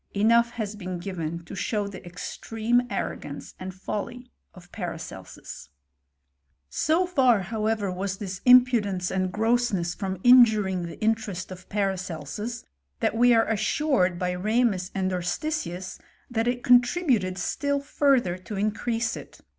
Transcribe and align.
Enough 0.15 0.49
has 0.53 0.75
been 0.75 0.97
given 0.97 1.45
to 1.45 1.53
show 1.53 1.87
the 1.87 2.03
extreme 2.03 2.81
arrogance 2.89 3.53
and 3.59 3.71
folly 3.71 4.31
of 4.51 4.71
Paracelsus. 4.71 5.69
So 6.71 7.05
far, 7.05 7.41
however, 7.41 7.91
was 7.91 8.17
this 8.17 8.41
impudence 8.43 9.11
and 9.11 9.31
grossness 9.31 9.93
from 9.93 10.17
injuring 10.23 10.87
the 10.87 10.99
interest 11.01 11.51
of 11.51 11.69
Paracelsus, 11.69 12.63
that 12.99 13.15
we 13.15 13.31
are 13.35 13.45
assured 13.47 14.17
by 14.17 14.31
Ramus 14.31 14.89
and 14.95 15.11
Urstisius 15.13 15.99
that 16.31 16.47
it 16.47 16.63
contributed 16.63 17.37
still 17.37 17.79
further 17.79 18.39
to 18.39 18.55
increase 18.57 19.15
it. 19.15 19.41